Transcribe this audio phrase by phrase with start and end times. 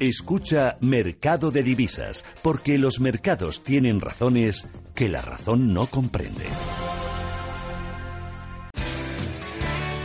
[0.00, 6.44] Escucha Mercado de Divisas, porque los mercados tienen razones que la razón no comprende.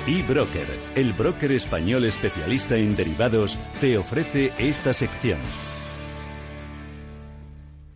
[0.08, 5.40] eBroker, el broker español especialista en derivados, te ofrece esta sección.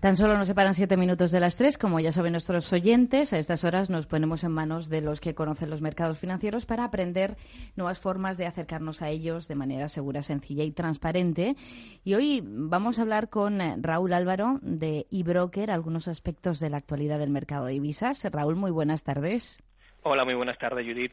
[0.07, 1.77] Tan solo nos separan siete minutos de las tres.
[1.77, 5.35] Como ya saben nuestros oyentes, a estas horas nos ponemos en manos de los que
[5.35, 7.35] conocen los mercados financieros para aprender
[7.75, 11.57] nuevas formas de acercarnos a ellos de manera segura, sencilla y transparente.
[12.05, 17.19] Y hoy vamos a hablar con Raúl Álvaro de eBroker, algunos aspectos de la actualidad
[17.19, 18.23] del mercado de divisas.
[18.31, 19.61] Raúl, muy buenas tardes.
[20.09, 21.11] Hola, muy buenas tardes, Judith.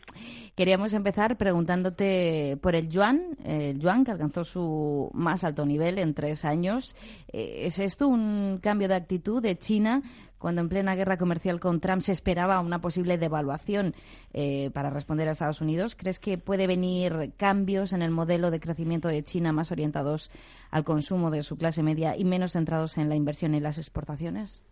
[0.55, 6.15] Queríamos empezar preguntándote por el yuan, el yuan que alcanzó su más alto nivel en
[6.15, 6.95] tres años.
[7.33, 10.01] Eh, ¿Es esto un cambio de actitud de China
[10.39, 13.95] cuando en plena guerra comercial con Trump se esperaba una posible devaluación
[14.33, 15.97] eh, para responder a Estados Unidos?
[15.97, 20.31] ¿Crees que puede venir cambios en el modelo de crecimiento de China más orientados
[20.71, 24.63] al consumo de su clase media y menos centrados en la inversión y las exportaciones?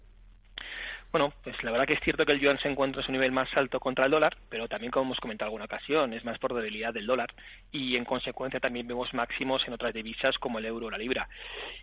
[1.13, 3.33] Bueno, pues la verdad que es cierto que el yuan se encuentra a su nivel
[3.33, 6.55] más alto contra el dólar, pero también, como hemos comentado alguna ocasión, es más por
[6.55, 7.29] debilidad del dólar
[7.71, 11.29] y, en consecuencia, también vemos máximos en otras divisas como el euro o la libra.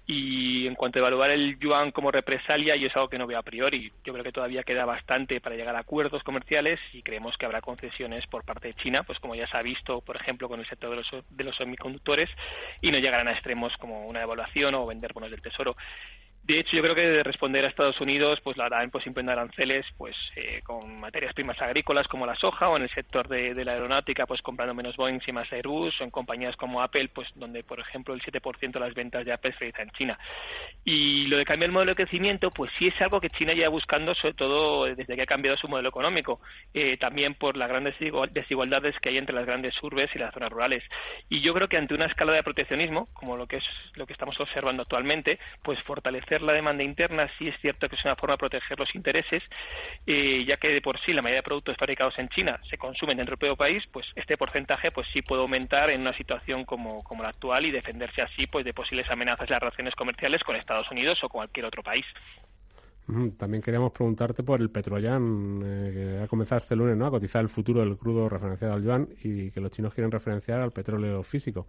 [0.08, 3.38] Y en cuanto a evaluar el yuan como represalia, yo es algo que no veo
[3.38, 3.92] a priori.
[4.04, 7.62] Yo creo que todavía queda bastante para llegar a acuerdos comerciales y creemos que habrá
[7.62, 10.68] concesiones por parte de China, pues como ya se ha visto, por ejemplo, con el
[10.68, 12.32] sector de los, de los semiconductores,
[12.82, 15.76] y no llegarán a extremos como una devaluación o vender bonos del tesoro.
[16.50, 19.34] De hecho, yo creo que de responder a Estados Unidos, pues la harán pues imponiendo
[19.34, 23.54] aranceles, pues eh, con materias primas agrícolas como la soja o en el sector de,
[23.64, 27.28] la aeronáutica, pues comprando menos Boeing y más Airbus o en compañías como Apple, pues
[27.36, 30.20] donde por ejemplo el 7% de las ventas de Apple se realiza en China.
[30.84, 33.70] Y lo de cambiar el modelo de crecimiento, pues sí es algo que China lleva
[33.70, 36.42] buscando, sobre todo desde que ha cambiado su modelo económico,
[36.74, 37.94] eh, también por las grandes
[38.32, 40.84] desigualdades que hay entre las grandes urbes y las zonas rurales.
[41.30, 44.14] Y yo creo que ante una escala de proteccionismo, como lo que es lo que
[44.14, 48.34] estamos observando actualmente, pues fortalecer la demanda interna sí es cierto que es una forma
[48.34, 49.44] de proteger los intereses,
[50.06, 53.18] eh, ya que de por sí la mayoría de productos fabricados en China se consumen
[53.18, 57.04] dentro del propio país, pues este porcentaje pues sí puede aumentar en una situación como,
[57.04, 60.56] como la actual y defenderse así pues de posibles amenazas de las relaciones comerciales con
[60.56, 62.06] Estados Unidos o con cualquier otro país.
[63.38, 67.08] También queríamos preguntarte por el petroyán, eh, que ha comenzado este lunes ¿no?
[67.08, 70.62] a cotizar el futuro del crudo referenciado al yuan y que los chinos quieren referenciar
[70.62, 71.66] al petróleo físico.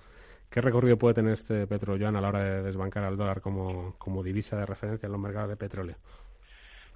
[0.50, 4.22] ¿Qué recorrido puede tener este petrolán a la hora de desbancar al dólar como, como
[4.22, 5.94] divisa de referencia en los mercados de petróleo?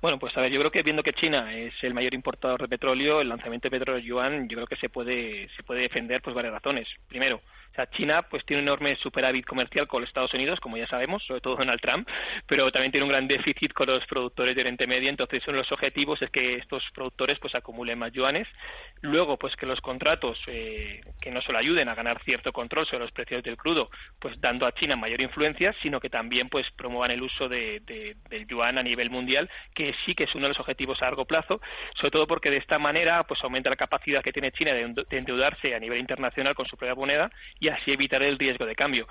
[0.03, 2.69] Bueno, pues a ver, yo creo que viendo que China es el mayor importador de
[2.69, 6.34] petróleo, el lanzamiento de petróleo yuan, yo creo que se puede se puede defender por
[6.34, 6.88] varias razones.
[7.09, 7.41] Primero,
[7.75, 10.87] o sea, China pues tiene un enorme superávit comercial con los Estados Unidos, como ya
[10.87, 12.09] sabemos, sobre todo Donald Trump,
[12.47, 15.62] pero también tiene un gran déficit con los productores de Oriente Medio, entonces uno de
[15.65, 18.47] los objetivos es que estos productores pues acumulen más yuanes.
[19.01, 23.01] Luego, pues que los contratos eh, que no solo ayuden a ganar cierto control sobre
[23.01, 27.11] los precios del crudo, pues dando a China mayor influencia, sino que también pues promuevan
[27.11, 30.61] el uso de, del yuan a nivel mundial, que sí que es uno de los
[30.61, 31.61] objetivos a largo plazo,
[31.97, 35.19] sobre todo porque de esta manera pues aumenta la capacidad que tiene China de, de
[35.19, 37.33] endeudarse a nivel internacional con su propia moneda
[37.64, 39.08] y así evitar el riesgo de cambio.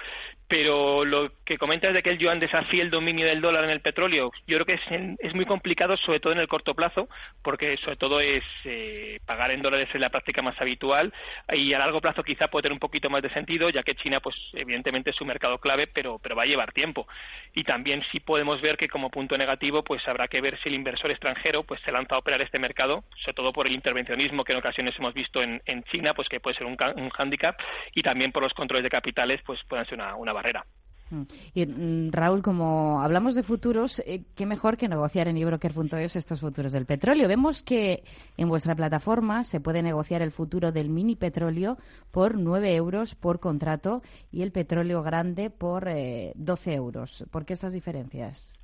[0.54, 3.82] Pero lo que comentas de que el yuan desafíe el dominio del dólar en el
[3.82, 7.10] petróleo, yo creo que es, es muy complicado, sobre todo en el corto plazo,
[7.42, 11.12] porque sobre todo es eh, pagar en dólares es la práctica más habitual
[11.52, 14.20] y a largo plazo quizá puede tener un poquito más de sentido, ya que China,
[14.20, 17.08] pues evidentemente es un mercado clave, pero, pero va a llevar tiempo.
[17.56, 20.76] Y también sí podemos ver que como punto negativo, pues habrá que ver si el
[20.76, 24.52] inversor extranjero pues se lanza a operar este mercado, sobre todo por el intervencionismo que
[24.52, 27.60] en ocasiones hemos visto en, en China, pues que puede ser un, un hándicap,
[27.96, 30.66] y también por los controles de capitales pues puedan ser una, barrera.
[31.10, 31.24] Mm.
[31.54, 36.42] Y mm, Raúl, como hablamos de futuros, eh, qué mejor que negociar en ebroker.es estos
[36.42, 37.28] futuros del petróleo.
[37.28, 38.04] Vemos que
[38.38, 41.78] en vuestra plataforma se puede negociar el futuro del mini petróleo
[42.12, 44.02] por 9 euros por contrato
[44.32, 47.26] y el petróleo grande por 12 eh, euros.
[47.32, 48.60] ¿Por qué estas diferencias?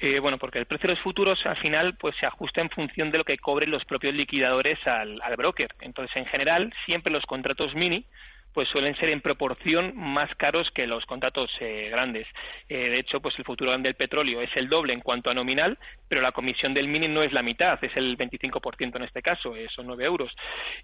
[0.00, 3.12] Eh, bueno, porque el precio de los futuros al final pues se ajusta en función
[3.12, 5.74] de lo que cobren los propios liquidadores al broker.
[5.80, 8.04] Entonces, en general, siempre los contratos mini
[8.52, 12.26] pues suelen ser en proporción más caros que los contratos eh, grandes.
[12.68, 15.78] Eh, de hecho, pues el futuro del petróleo es el doble en cuanto a nominal,
[16.08, 19.54] pero la comisión del mini no es la mitad, es el 25% en este caso,
[19.74, 20.30] son 9 euros.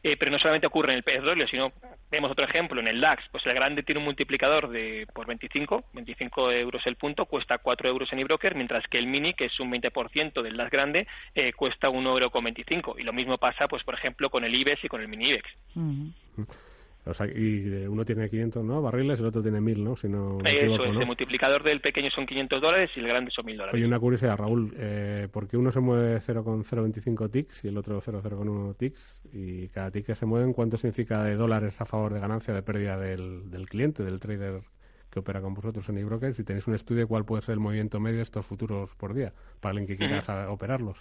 [0.03, 1.73] pero no solamente ocurre en el petróleo, sino
[2.11, 5.85] vemos otro ejemplo en el DAX, pues el grande tiene un multiplicador de por 25,
[5.93, 9.61] 25 euros el punto, cuesta 4 euros en eBroker, mientras que el mini, que es
[9.61, 11.07] un 20% del DAX grande,
[11.57, 12.97] cuesta 1,25 euro con 25.
[12.99, 15.49] Y lo mismo pasa, pues por ejemplo, con el IBEX y con el mini IBEX.
[17.07, 18.83] O sea, y uno tiene 500 ¿no?
[18.83, 19.97] barriles, el otro tiene 1000, ¿no?
[19.97, 23.47] Si no Eso es, el multiplicador del pequeño son 500 dólares y el grande son
[23.47, 23.75] 1000 dólares.
[23.75, 28.01] Oye, una curiosidad, Raúl, eh, ¿por qué uno se mueve 0,025 ticks y el otro
[28.01, 29.23] 0,0,1 ticks?
[29.33, 32.63] Y cada tick que se mueven, ¿cuánto significa de dólares a favor de ganancia de
[32.63, 34.61] pérdida del, del cliente, del trader
[35.11, 36.35] que opera con vosotros en eBroker?
[36.35, 39.15] Si tenéis un estudio de cuál puede ser el movimiento medio de estos futuros por
[39.15, 40.99] día, para alguien que quiera operarlos.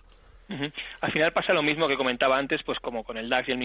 [1.02, 3.58] Al final pasa lo mismo que comentaba antes, pues como con el DAX y el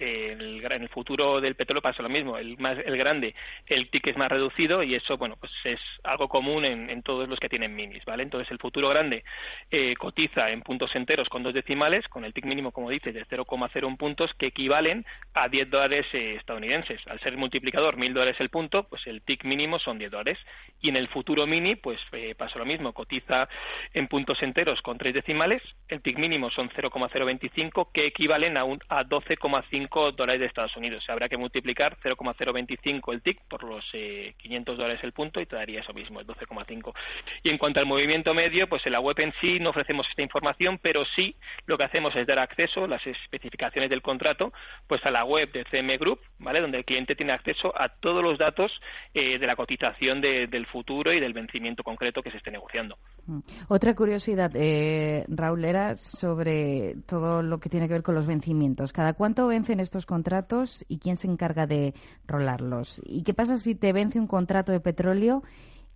[0.00, 2.38] mini DAX, en, el, futuro del petróleo pasa lo mismo.
[2.38, 3.34] El, más, el grande,
[3.66, 7.38] el tick es más reducido y eso, bueno, pues es algo común en, todos los
[7.38, 8.22] que tienen minis, ¿vale?
[8.22, 9.24] Entonces el futuro grande
[9.70, 13.24] eh, cotiza en puntos enteros con dos decimales, con el tick mínimo, como dices, de
[13.24, 17.00] 0,01 puntos, que equivalen a 10 dólares eh, estadounidenses.
[17.06, 20.38] Al ser multiplicador 1.000 dólares el punto, pues el tick mínimo son 10 dólares.
[20.80, 23.48] Y en el futuro mini, pues eh, pasa lo mismo, cotiza
[23.94, 28.80] en puntos enteros con tres decimales, el tick mínimo son 0,025, que equivalen a, un,
[28.88, 31.04] a 12,5 dólares de Estados Unidos.
[31.08, 35.56] habrá que multiplicar 0,025 el TIC por los 500 eh, dólares el punto y te
[35.56, 36.94] daría eso mismo, el 12,5.
[37.42, 40.22] Y en cuanto al movimiento medio, pues en la web en sí no ofrecemos esta
[40.22, 41.34] información, pero sí
[41.66, 44.52] lo que hacemos es dar acceso, las especificaciones del contrato,
[44.86, 46.60] pues a la web de CM Group, ¿vale?
[46.60, 48.72] Donde el cliente tiene acceso a todos los datos
[49.14, 52.98] eh, de la cotización del futuro y del vencimiento concreto que se esté negociando.
[53.28, 53.40] Mm.
[53.68, 58.92] Otra curiosidad, eh, Raúl, era sobre todo lo que tiene que ver con los vencimientos.
[58.92, 61.94] ¿Cada cuánto vencen estos contratos y quién se encarga de
[62.26, 63.02] rolarlos?
[63.04, 65.42] ¿Y qué pasa si te vence un contrato de petróleo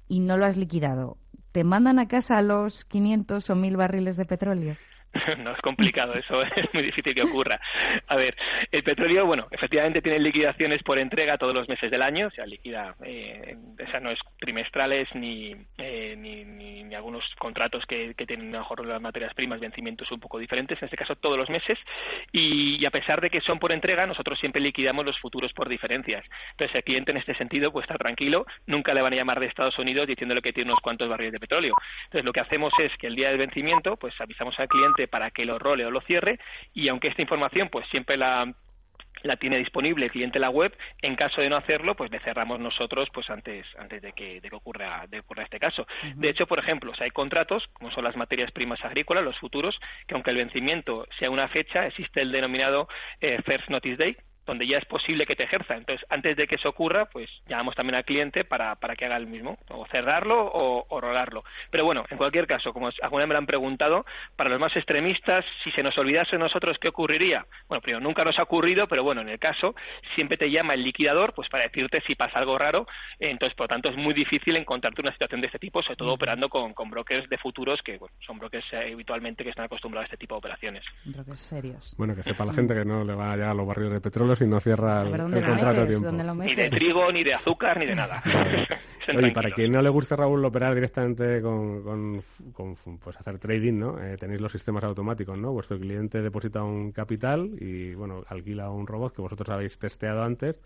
[0.08, 1.17] y no lo has liquidado?
[1.52, 4.76] ¿Te mandan a casa los 500 o 1000 barriles de petróleo?
[5.38, 7.61] no es complicado, eso es muy difícil que ocurra.
[8.09, 8.37] A ver,
[8.70, 12.47] el petróleo, bueno, efectivamente tiene liquidaciones por entrega todos los meses del año, o sea,
[12.47, 18.50] liquida, eh, esa no es trimestrales ni, eh, ni, ni, algunos contratos que, que tienen
[18.50, 21.79] mejor las materias primas, vencimientos un poco diferentes, en este caso todos los meses,
[22.32, 26.25] y, a pesar de que son por entrega, nosotros siempre liquidamos los futuros por diferencias.
[26.53, 29.47] Entonces, el cliente en este sentido pues está tranquilo, nunca le van a llamar de
[29.47, 31.75] Estados Unidos diciéndole que tiene unos cuantos barriles de petróleo.
[32.05, 35.31] Entonces, lo que hacemos es que el día del vencimiento, pues avisamos al cliente para
[35.31, 36.38] que lo role o lo cierre
[36.75, 38.52] y aunque esta información pues siempre la
[39.22, 40.76] la tiene disponible el cliente en la web.
[41.00, 44.49] En caso de no hacerlo, pues le cerramos nosotros pues antes antes de que, de
[44.49, 45.87] que ocurra de ocurra este caso.
[46.16, 49.78] De hecho, por ejemplo, si hay contratos, como son las materias primas agrícolas, los futuros,
[50.06, 52.88] que aunque el vencimiento sea una fecha, existe el denominado
[53.20, 54.16] eh, First Notice Day,
[54.47, 55.75] donde ya es posible que te ejerza.
[55.77, 59.17] Entonces, antes de que eso ocurra, pues llamamos también al cliente para, para que haga
[59.17, 61.44] el mismo, o cerrarlo o, o rolarlo.
[61.71, 64.05] Pero bueno, en cualquier caso, como alguna vez me lo han preguntado,
[64.37, 67.47] para los más extremistas, si se nos olvidase nosotros, ¿qué ocurriría?
[67.69, 69.75] Bueno, primero, nunca nos ha ocurrido, pero bueno, en el caso,
[70.15, 72.87] siempre te llama el liquidador, pues para decirte si pasa algo raro.
[73.19, 76.12] Entonces, por lo tanto, es muy difícil encontrarte una situación de este tipo, sobre todo
[76.12, 80.05] operando con, con brokers de futuros que bueno, son brokers eh, habitualmente que están acostumbrados
[80.05, 80.85] a este tipo de operaciones.
[81.05, 81.94] Brokers serios.
[81.97, 84.37] Bueno, que sepa la gente que no le va a llegar los barrios de petróleo
[84.43, 86.11] si no cierra el, contrato a tiempo.
[86.11, 88.23] Ni de trigo, ni de azúcar, ni de nada.
[89.17, 92.23] Oye, para quien no le guste, Raúl, operar directamente con,
[93.03, 94.03] pues hacer trading, ¿no?
[94.03, 95.53] Eh, tenéis los sistemas automáticos, ¿no?
[95.53, 100.56] Vuestro cliente deposita un capital y, bueno, alquila un robot que vosotros habéis testeado antes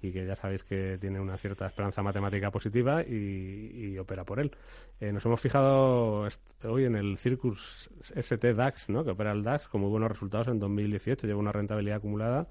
[0.00, 4.52] y que ya sabéis que tiene una cierta esperanza matemática positiva y, opera por él.
[5.00, 6.28] Eh, nos hemos fijado
[6.64, 9.02] hoy en el Circus ST DAX, ¿no?
[9.02, 12.46] que opera el DAX con muy buenos resultados en 2018, lleva una rentabilidad acumulada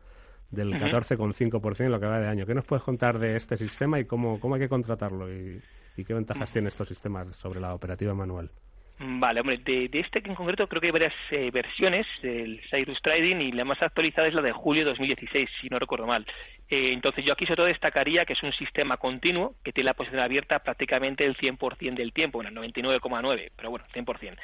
[0.51, 2.45] del 14,5% en lo que va de año.
[2.45, 5.61] ¿Qué nos puedes contar de este sistema y cómo, cómo hay que contratarlo y,
[5.95, 8.51] y qué ventajas tiene estos sistemas sobre la operativa manual?
[8.99, 13.35] Vale, hombre, de, este en concreto creo que hay varias eh, versiones del Cyrus Trading
[13.41, 16.25] y la más actualizada es la de julio de 2016, si no recuerdo mal.
[16.67, 19.93] Eh, entonces yo aquí sobre todo destacaría que es un sistema continuo que tiene la
[19.93, 24.35] posición abierta prácticamente el 100% del tiempo, bueno, el 99,9, pero bueno, 100%.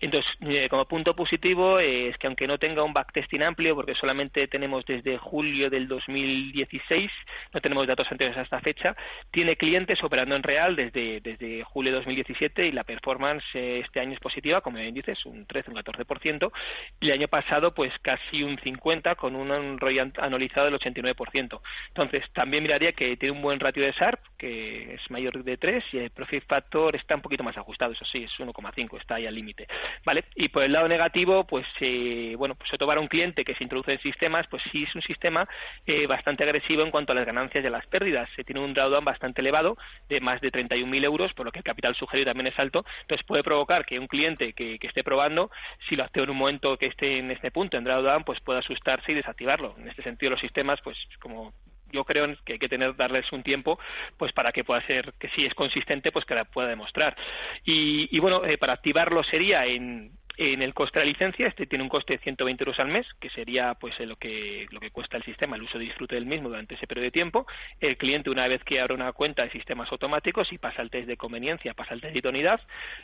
[0.00, 4.48] Entonces, eh, como punto positivo es que aunque no tenga un backtesting amplio, porque solamente
[4.48, 7.10] tenemos desde julio del 2016,
[7.52, 8.96] no tenemos datos anteriores a esta fecha,
[9.30, 14.06] tiene clientes operando en real desde, desde julio de 2017 y la performance este este
[14.06, 16.52] año es positiva, como bien dices, un 13, un 14%,
[17.00, 21.60] y el año pasado pues casi un 50 con un ROI anualizado del 89%.
[21.88, 25.84] Entonces, también miraría que tiene un buen ratio de SARP, que es mayor de 3,
[25.92, 29.26] y el Profit Factor está un poquito más ajustado, eso sí, es 1,5, está ahí
[29.26, 29.66] al límite.
[30.04, 30.24] ¿Vale?
[30.36, 33.54] Y por el lado negativo, pues, eh, bueno, pues sobre todo para un cliente que
[33.54, 35.48] se introduce en sistemas, pues sí es un sistema
[35.86, 38.28] eh, bastante agresivo en cuanto a las ganancias y a las pérdidas.
[38.36, 39.76] Se tiene un drawdown bastante elevado,
[40.08, 42.84] de más de 31.000 euros, por lo que el capital sugerido también es alto.
[43.02, 45.50] Entonces puede provocar que un cliente que, esté probando,
[45.88, 48.58] si lo hace en un momento que esté en este punto, en drawdown, pues pueda
[48.58, 49.74] asustarse y desactivarlo.
[49.78, 51.54] En este sentido, los sistemas, pues como
[51.90, 53.78] yo creo que hay que tener darles un tiempo
[54.18, 57.16] pues para que pueda ser que si es consistente pues que la pueda demostrar
[57.64, 61.66] y, y bueno eh, para activarlo sería en en el coste de la licencia, este
[61.66, 64.92] tiene un coste de 120 euros al mes, que sería pues lo que lo que
[64.92, 67.44] cuesta el sistema, el uso de disfrute del mismo durante ese periodo de tiempo.
[67.80, 71.08] El cliente, una vez que abre una cuenta de sistemas automáticos y pasa el test
[71.08, 72.60] de conveniencia, pasa el test de idoneidad,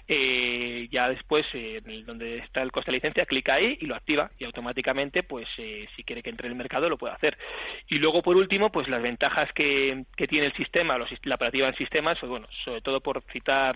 [0.07, 3.97] eh, ya después, eh, donde está el coste de la licencia, clica ahí y lo
[3.97, 7.37] activa y automáticamente, pues eh, si quiere que entre en el mercado, lo puede hacer.
[7.89, 11.67] Y luego, por último, pues las ventajas que, que tiene el sistema, los, la operativa
[11.67, 13.75] en sistemas, bueno, sobre todo por citar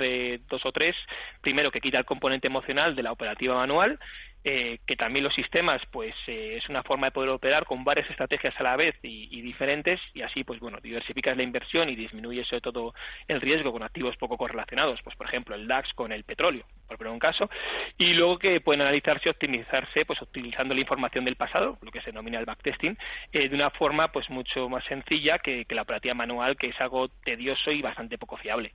[0.48, 0.94] dos o tres,
[1.40, 3.98] primero que quita el componente emocional de la operativa manual,
[4.44, 8.08] eh, que también los sistemas, pues eh, es una forma de poder operar con varias
[8.08, 12.46] estrategias a la vez y, diferentes, y así, pues bueno, diversificas la inversión y disminuyes
[12.46, 12.94] sobre todo
[13.26, 16.96] el riesgo con activos poco correlacionados, pues por ejemplo el DAX con el petróleo, por
[16.96, 17.50] poner un caso,
[17.98, 22.00] y luego que pueden analizarse y optimizarse, pues utilizando la información del pasado, lo que
[22.00, 22.96] se denomina el backtesting,
[23.32, 27.08] eh, de una forma pues mucho más sencilla que la operativa manual, que es algo
[27.24, 28.72] tedioso y bastante poco fiable.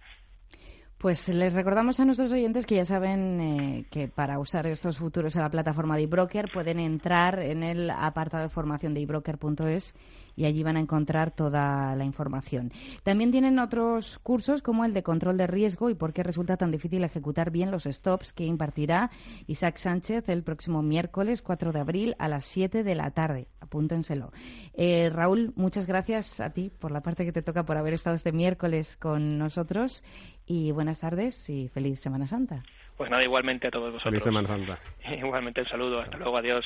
[1.03, 5.35] Pues les recordamos a nuestros oyentes que ya saben eh, que para usar estos futuros
[5.35, 9.95] en la plataforma de eBroker pueden entrar en el apartado de formación de ebroker.es
[10.35, 12.71] y allí van a encontrar toda la información.
[13.03, 16.71] También tienen otros cursos como el de control de riesgo y por qué resulta tan
[16.71, 19.09] difícil ejecutar bien los stops que impartirá
[19.47, 23.47] Isaac Sánchez el próximo miércoles 4 de abril a las 7 de la tarde.
[23.59, 24.31] Apúntenselo.
[24.73, 28.15] Eh, Raúl, muchas gracias a ti por la parte que te toca por haber estado
[28.15, 30.03] este miércoles con nosotros
[30.45, 32.63] y buenas tardes y feliz Semana Santa.
[32.97, 34.11] Pues nada, igualmente a todos vosotros.
[34.11, 34.79] Feliz Semana Santa.
[35.17, 35.99] Igualmente el saludo.
[35.99, 36.37] Hasta luego.
[36.37, 36.65] Adiós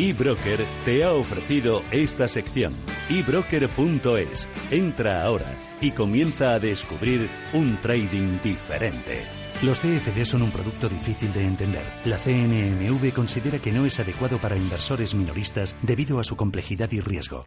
[0.00, 2.72] eBroker te ha ofrecido esta sección.
[3.10, 4.48] eBroker.es.
[4.70, 9.22] Entra ahora y comienza a descubrir un trading diferente.
[9.60, 11.82] Los CFD son un producto difícil de entender.
[12.04, 17.00] La CNMV considera que no es adecuado para inversores minoristas debido a su complejidad y
[17.00, 17.44] riesgo.